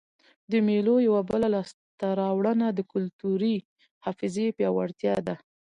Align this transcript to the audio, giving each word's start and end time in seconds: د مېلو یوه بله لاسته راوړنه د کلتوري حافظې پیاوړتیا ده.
د 0.51 0.53
مېلو 0.67 0.95
یوه 1.07 1.21
بله 1.31 1.47
لاسته 1.55 2.07
راوړنه 2.21 2.67
د 2.73 2.79
کلتوري 2.91 3.55
حافظې 4.05 4.47
پیاوړتیا 4.57 5.15
ده. 5.27 5.35